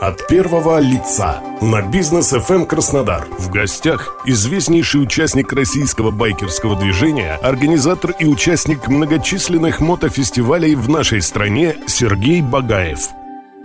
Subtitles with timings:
[0.00, 3.26] От первого лица на бизнес FM Краснодар.
[3.38, 11.76] В гостях известнейший участник российского байкерского движения, организатор и участник многочисленных мотофестивалей в нашей стране
[11.86, 13.15] Сергей Багаев.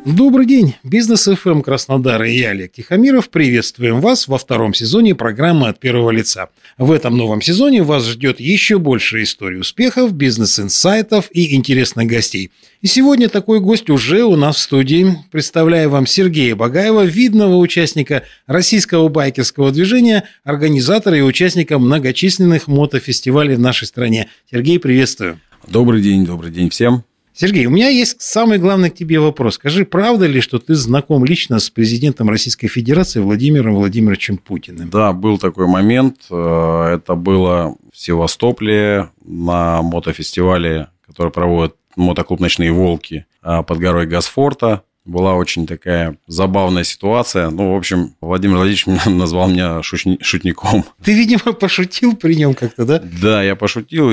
[0.06, 5.68] Добрый день, Бизнес ФМ Краснодар и я, Олег Тихомиров, приветствуем вас во втором сезоне программы
[5.68, 6.50] «От первого лица».
[6.80, 12.50] В этом новом сезоне вас ждет еще больше историй успехов, бизнес-инсайтов и интересных гостей.
[12.82, 15.18] И сегодня такой гость уже у нас в студии.
[15.30, 23.60] Представляю вам Сергея Багаева, видного участника российского байкерского движения, организатора и участника многочисленных мотофестивалей в
[23.60, 24.30] нашей стране.
[24.50, 25.40] Сергей, приветствую.
[25.68, 27.04] Добрый день, добрый день всем.
[27.42, 29.56] Сергей, у меня есть самый главный к тебе вопрос.
[29.56, 34.92] Скажи, правда ли, что ты знаком лично с президентом Российской Федерации Владимиром Владимировичем Путиным?
[34.92, 36.18] Да, был такой момент.
[36.30, 44.06] Э, это было в Севастополе на мотофестивале, который проводит мотоклуб «Ночные волки» э, под горой
[44.06, 47.50] Гасфорта была очень такая забавная ситуация.
[47.50, 50.86] Ну, в общем, Владимир Владимирович назвал меня шутником.
[51.04, 53.02] Ты, видимо, пошутил при нем как-то, да?
[53.22, 54.08] Да, я пошутил.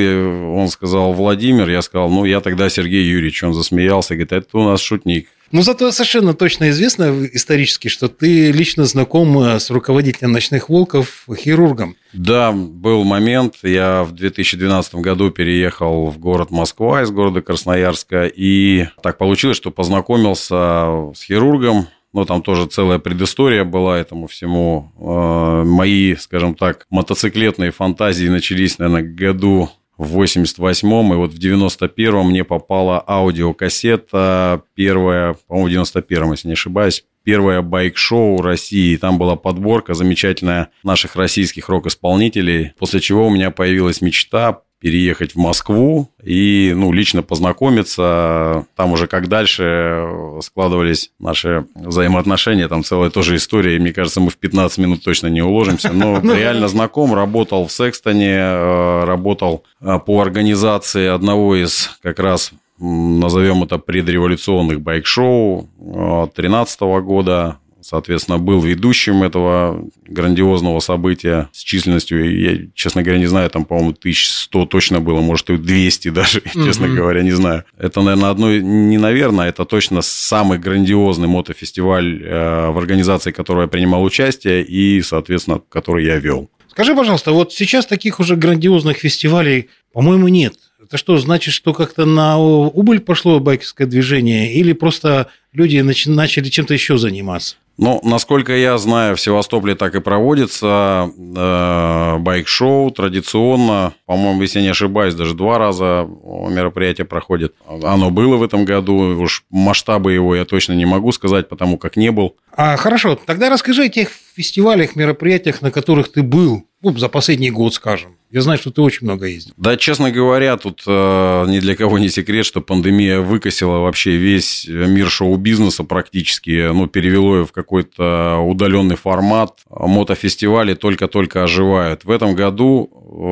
[0.55, 3.42] Он сказал Владимир, я сказал, ну, я тогда Сергей Юрьевич.
[3.42, 5.28] Он засмеялся, говорит, это у нас шутник.
[5.51, 11.27] Ну, зато совершенно точно известно исторически, что ты лично знаком э, с руководителем «Ночных волков»
[11.35, 11.97] хирургом.
[12.13, 13.55] Да, был момент.
[13.63, 18.27] Я в 2012 году переехал в город Москва из города Красноярска.
[18.27, 24.93] И так получилось, что познакомился с хирургом, ну, там тоже целая предыстория была этому всему.
[24.99, 32.29] Э, мои, скажем так, мотоциклетные фантазии начались, наверное, году в 88-м, и вот в 91-м
[32.29, 38.97] мне попала аудиокассета, первая, по-моему, в 91-м, если не ошибаюсь, первое байк-шоу России.
[38.97, 45.39] Там была подборка замечательная наших российских рок-исполнителей, после чего у меня появилась мечта переехать в
[45.39, 48.67] Москву и, ну, лично познакомиться.
[48.77, 50.09] Там уже как дальше
[50.43, 55.27] складывались наши взаимоотношения, там целая тоже история, и мне кажется, мы в 15 минут точно
[55.29, 61.57] не уложимся, но ну, реально знаком, работал в Секстоне, э, работал э, по организации одного
[61.57, 67.57] из как раз назовем это предреволюционных байк-шоу 2013 года,
[67.89, 73.93] соответственно, был ведущим этого грандиозного события с численностью, я, честно говоря, не знаю, там, по-моему,
[73.99, 76.67] 1100 точно было, может, и 200 даже, mm-hmm.
[76.67, 77.65] честно говоря, не знаю.
[77.79, 83.63] Это, наверное, одно, не наверное, это точно самый грандиозный мотофестиваль э, в организации, в которой
[83.63, 86.51] я принимал участие и, соответственно, который я вел.
[86.69, 90.53] Скажи, пожалуйста, вот сейчас таких уже грандиозных фестивалей, по-моему, нет.
[90.79, 96.75] Это что, значит, что как-то на убыль пошло байкерское движение или просто люди начали чем-то
[96.75, 97.57] еще заниматься?
[97.78, 103.92] Ну, насколько я знаю, в Севастополе так и проводится э, байк-шоу традиционно.
[104.05, 106.08] По-моему, если я не ошибаюсь, даже два раза
[106.50, 107.55] мероприятие проходит.
[107.66, 109.20] Оно было в этом году.
[109.20, 112.34] Уж масштабы его я точно не могу сказать, потому как не был.
[112.56, 117.50] А, хорошо, тогда расскажи о тех фестивалях, мероприятиях, на которых ты был, ну, за последний
[117.50, 118.16] год, скажем.
[118.30, 119.55] Я знаю, что ты очень много ездил.
[119.56, 124.66] Да, честно говоря, тут э, ни для кого не секрет, что пандемия выкосила вообще весь
[124.68, 129.61] мир шоу-бизнеса практически, ну, перевело его в какой-то удаленный формат.
[129.70, 132.05] Мотофестивали только-только оживают.
[132.05, 132.90] В этом году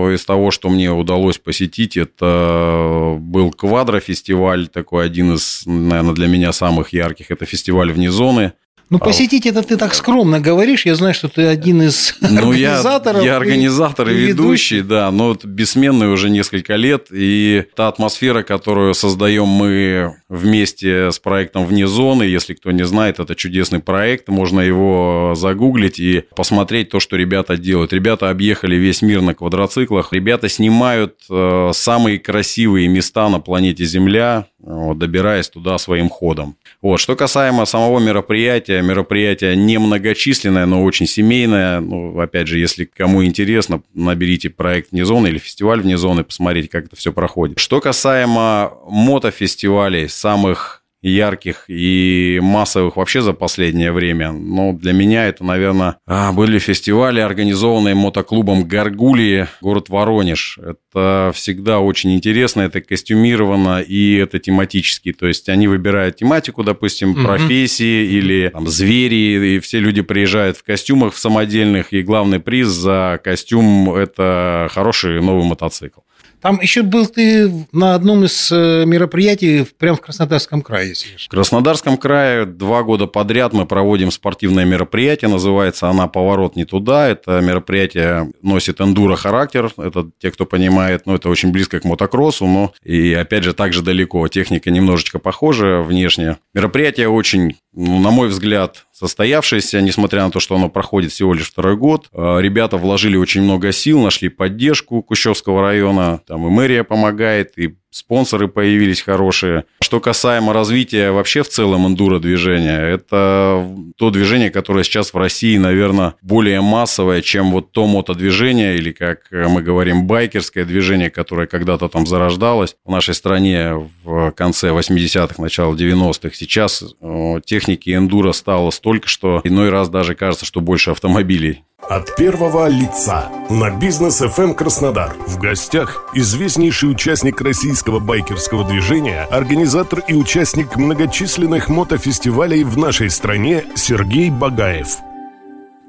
[0.08, 6.26] э, из того, что мне удалось посетить, это был квадрофестиваль, такой один из, наверное, для
[6.26, 7.30] меня самых ярких.
[7.30, 8.54] Это фестиваль вне зоны.
[8.88, 10.86] Ну, а посетить это ты так скромно говоришь.
[10.86, 13.22] Я знаю, что ты один из ну, организаторов.
[13.22, 17.08] Я, я организатор и, и ведущий, да, но это бессменный уже несколько лет.
[17.10, 23.20] И та атмосфера, которую создаем мы вместе с проектом «Вне зоны», если кто не знает,
[23.20, 24.28] это чудесный проект.
[24.28, 27.92] Можно его загуглить и посмотреть то, что ребята делают.
[27.92, 30.12] Ребята объехали весь мир на квадроциклах.
[30.12, 36.56] Ребята снимают э, самые красивые места на планете Земля, вот, добираясь туда своим ходом.
[36.82, 36.98] Вот.
[36.98, 41.80] Что касаемо самого мероприятия, мероприятие немногочисленное, но очень семейное.
[41.80, 46.68] Ну, опять же, если кому интересно, наберите проект «Вне зоны» или фестиваль «Вне зоны», посмотрите,
[46.68, 47.60] как это все проходит.
[47.60, 54.32] Что касаемо мотофестивалей, самых ярких и массовых вообще за последнее время.
[54.32, 60.58] Но для меня это, наверное, а, были фестивали, организованные мотоклубом «Гаргулии», город Воронеж.
[60.58, 65.12] Это всегда очень интересно, это костюмировано и это тематически.
[65.12, 67.22] То есть они выбирают тематику, допустим, угу.
[67.22, 72.68] профессии или там, звери, и все люди приезжают в костюмах в самодельных, и главный приз
[72.68, 76.00] за костюм– это хороший новый мотоцикл.
[76.40, 80.94] Там еще был ты на одном из э, мероприятий прямо в Краснодарском крае.
[80.94, 87.08] В Краснодарском крае два года подряд мы проводим спортивное мероприятие, называется она «Поворот не туда».
[87.08, 92.46] Это мероприятие носит эндуро характер, это те, кто понимает, ну, это очень близко к мотокроссу,
[92.46, 94.26] но и, опять же, также далеко.
[94.28, 96.36] Техника немножечко похожа внешне.
[96.54, 101.50] Мероприятие очень ну, на мой взгляд, состоявшееся, несмотря на то, что оно проходит всего лишь
[101.50, 102.08] второй год.
[102.12, 107.76] Э, ребята вложили очень много сил, нашли поддержку Кущевского района, там и мэрия помогает, и
[107.96, 109.64] спонсоры появились хорошие.
[109.80, 113.66] Что касаемо развития вообще в целом эндуро-движения, это
[113.96, 119.28] то движение, которое сейчас в России, наверное, более массовое, чем вот то мотодвижение, или, как
[119.30, 125.74] мы говорим, байкерское движение, которое когда-то там зарождалось в нашей стране в конце 80-х, начало
[125.74, 126.34] 90-х.
[126.34, 132.16] Сейчас э, техники эндуро стало столько, что иной раз даже кажется, что больше автомобилей от
[132.16, 135.16] первого лица на бизнес FM Краснодар.
[135.26, 143.64] В гостях известнейший участник российского байкерского движения, организатор и участник многочисленных мотофестивалей в нашей стране
[143.76, 144.96] Сергей Багаев.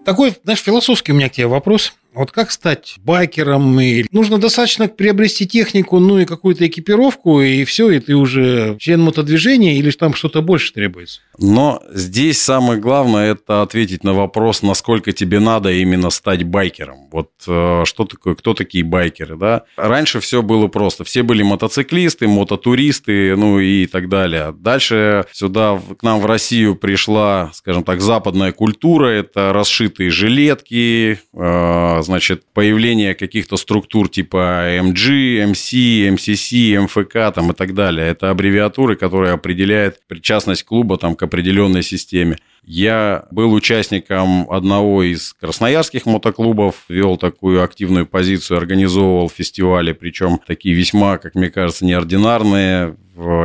[0.05, 1.93] Такой, знаешь, философский у меня к тебе вопрос.
[2.13, 3.79] Вот как стать байкером?
[3.79, 9.01] И нужно достаточно приобрести технику, ну и какую-то экипировку, и все, и ты уже член
[9.01, 11.21] мотодвижения, или там что-то больше требуется?
[11.39, 17.09] Но здесь самое главное– это ответить на вопрос, насколько тебе надо именно стать байкером.
[17.11, 19.63] Вот э, что такое, кто такие байкеры, да?
[19.75, 21.03] Раньше все было просто.
[21.03, 24.53] Все были мотоциклисты, мототуристы, ну и так далее.
[24.57, 29.07] Дальше сюда, к нам в Россию пришла, скажем так, западная культура.
[29.07, 37.53] Это расшитые жилетки, э, значит, появление каких-то структур типа MG, MC, MCC, MFK там и
[37.53, 38.07] так далее.
[38.07, 42.37] Это аббревиатуры, которые определяют причастность клуба там, к определенной системе.
[42.63, 50.75] Я был участником одного из красноярских мотоклубов, вел такую активную позицию, организовывал фестивали, причем такие
[50.75, 52.97] весьма, как мне кажется, неординарные.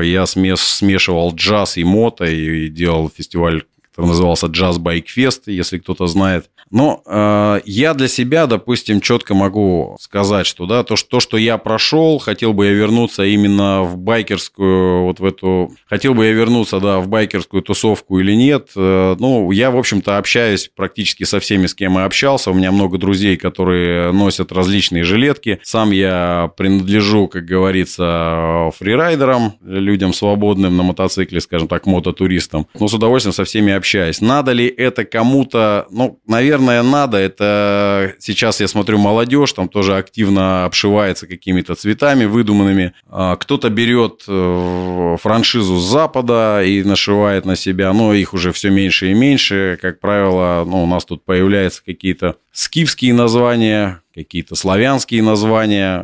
[0.02, 3.62] Я смешивал джаз и мото и делал фестиваль
[3.92, 6.46] который назывался Bike Fest, если кто-то знает.
[6.70, 11.36] Но э, я для себя, допустим, четко могу сказать, что да, то, что, то, что
[11.36, 16.32] я прошел, хотел бы я вернуться именно в байкерскую, вот в эту, хотел бы я
[16.32, 18.70] вернуться, да, в байкерскую тусовку или нет.
[18.74, 22.50] Э, ну, я, в общем-то, общаюсь практически со всеми, с кем я общался.
[22.50, 25.60] У меня много друзей, которые носят различные жилетки.
[25.62, 32.66] Сам я принадлежу, как говорится, фрирайдерам, людям свободным на мотоцикле, скажем так, мототуристам.
[32.80, 33.81] Но с удовольствием со всеми общаюсь.
[34.20, 37.18] Надо ли это кому-то, ну, наверное, наверное, надо.
[37.18, 42.92] Это сейчас я смотрю молодежь, там тоже активно обшивается какими-то цветами выдуманными.
[43.08, 48.70] А, кто-то берет э, франшизу с Запада и нашивает на себя, но их уже все
[48.70, 49.78] меньше и меньше.
[49.80, 55.98] Как правило, ну, у нас тут появляются какие-то скифские названия, какие-то славянские названия,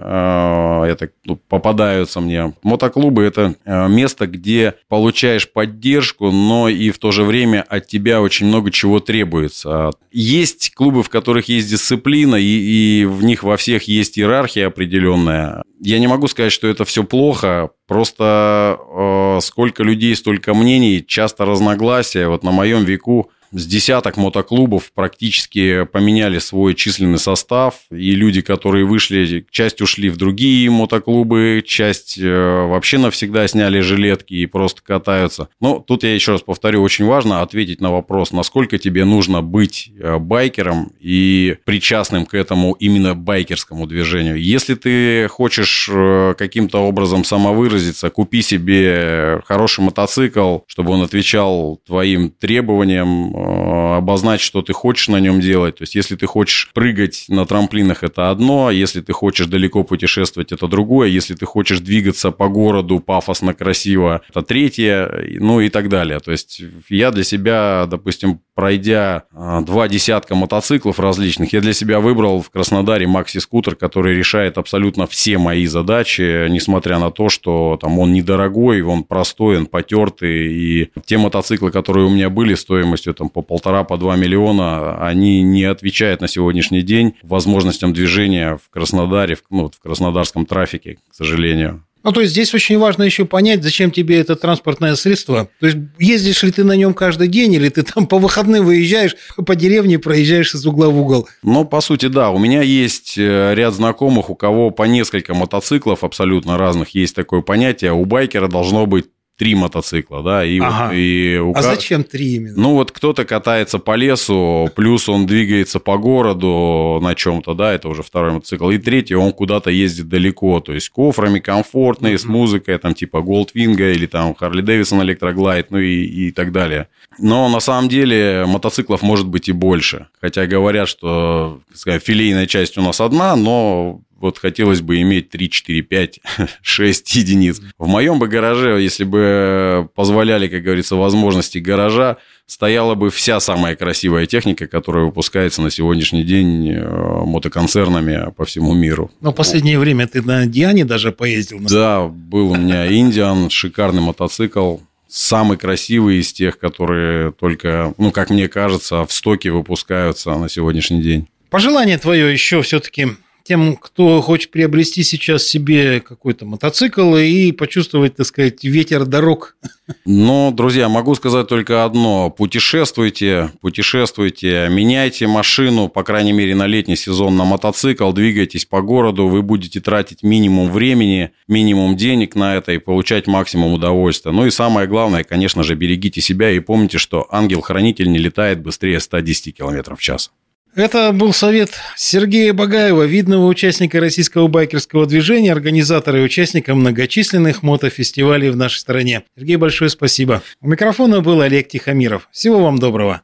[0.86, 2.54] это ну, попадаются мне.
[2.62, 8.22] Мотоклубы– это э, место, где получаешь поддержку, но и в то же время от тебя
[8.22, 9.90] очень много чего требуется.
[10.10, 15.62] Есть клубы, в которых есть дисциплина, и, и в них во всех есть иерархия определенная.
[15.80, 21.44] Я не могу сказать, что это все плохо, просто э, сколько людей, столько мнений, часто
[21.44, 22.26] разногласия.
[22.28, 28.84] Вот на моем веку с десяток мотоклубов практически поменяли свой численный состав, и люди, которые
[28.84, 35.48] вышли, часть ушли в другие мотоклубы, часть э, вообще навсегда сняли жилетки и просто катаются.
[35.60, 39.90] Но тут я еще раз повторю, очень важно ответить на вопрос, насколько тебе нужно быть
[39.98, 44.40] э, байкером и причастным к этому именно байкерскому движению.
[44.40, 52.30] Если ты хочешь э, каким-то образом самовыразиться, купи себе хороший мотоцикл, чтобы он отвечал твоим
[52.30, 55.76] требованиям, Э, обозначить, что ты хочешь на нем делать.
[55.76, 60.52] То есть, если ты хочешь прыгать на трамплинах, это одно, если ты хочешь далеко путешествовать,
[60.52, 65.88] это другое, если ты хочешь двигаться по городу пафосно, красиво, это третье, ну и так
[65.88, 66.20] далее.
[66.20, 72.00] То есть, я для себя, допустим, пройдя э, два десятка мотоциклов различных, я для себя
[72.00, 78.00] выбрал в Краснодаре макси-скутер, который решает абсолютно все мои задачи, несмотря на то, что там
[78.00, 83.28] он недорогой, он простой, он потертый, и те мотоциклы, которые у меня были стоимостью там
[83.28, 89.36] по полтора, по два миллиона, они не отвечают на сегодняшний день возможностям движения в Краснодаре,
[89.36, 91.84] в, ну, в краснодарском трафике, к сожалению.
[92.04, 95.48] Ну, то есть здесь очень важно еще понять, зачем тебе это транспортное средство.
[95.60, 99.16] То есть ездишь ли ты на нем каждый день, или ты там по выходным выезжаешь,
[99.36, 101.28] по деревне проезжаешь из угла в угол?
[101.42, 102.30] Ну, по сути, да.
[102.30, 107.42] У меня есть э, ряд знакомых, у кого по несколько мотоциклов абсолютно разных есть такое
[107.42, 107.92] понятие.
[107.92, 109.06] У байкера должно быть
[109.38, 110.92] три мотоцикла, да, и, ага.
[110.92, 111.54] и у...
[111.54, 112.60] А зачем три именно?
[112.60, 117.88] Ну, вот кто-то катается по лесу, плюс он двигается по городу на чем-то, да, это
[117.88, 122.18] уже второй мотоцикл, и третий, он куда-то ездит далеко, то есть кофрами комфортные, mm-hmm.
[122.18, 126.88] с музыкой, там, типа Goldwing или там Harley Davidson Electroglide, ну и, и так далее.
[127.20, 132.76] Но на самом деле мотоциклов может быть и больше, хотя говорят, что, сказать, филейная часть
[132.76, 136.20] у нас одна, но вот хотелось бы иметь 3, 4, 5,
[136.62, 137.60] 6 единиц.
[137.78, 143.76] В моем бы гараже, если бы позволяли, как говорится, возможности гаража, стояла бы вся самая
[143.76, 149.10] красивая техника, которая выпускается на сегодняшний день э, мотоконцернами по всему миру.
[149.20, 151.60] Но в последнее время ты на Диане даже поездил.
[151.60, 158.30] Да, был у меня Индиан, шикарный мотоцикл самый красивый из тех, которые только, ну, как
[158.30, 161.28] мне кажется, в стоке выпускаются на сегодняшний день.
[161.50, 163.08] Пожелание твое еще все-таки
[163.48, 169.56] тем, кто хочет приобрести сейчас себе какой-то мотоцикл и почувствовать, так сказать, ветер дорог?
[170.04, 172.28] Ну, друзья, могу сказать только одно.
[172.28, 179.28] Путешествуйте, путешествуйте, меняйте машину, по крайней мере, на летний сезон на мотоцикл, двигайтесь по городу,
[179.28, 184.30] вы будете тратить минимум времени, минимум денег на это и получать максимум удовольствия.
[184.30, 189.00] Ну и самое главное, конечно же, берегите себя и помните, что ангел-хранитель не летает быстрее
[189.00, 190.30] 110 км в час.
[190.78, 198.50] Это был совет Сергея Багаева, видного участника российского байкерского движения, организатора и участника многочисленных мотофестивалей
[198.50, 199.24] в нашей стране.
[199.36, 200.40] Сергей, большое спасибо.
[200.60, 202.28] У микрофона был Олег Тихомиров.
[202.30, 203.22] Всего вам доброго.